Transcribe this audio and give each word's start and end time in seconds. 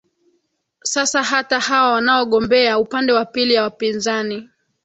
sasa 0.83 1.23
hata 1.23 1.59
hawa 1.59 1.93
wanaogombea 1.93 2.79
upande 2.79 3.11
wa 3.13 3.25
pili 3.25 3.53
ya 3.53 3.63
wapinzani 3.63 4.49